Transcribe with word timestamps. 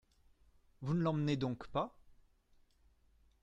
Vous 0.81 0.95
ne 0.95 1.03
l’emmenez 1.03 1.37
donc 1.37 1.67
pas? 1.67 1.95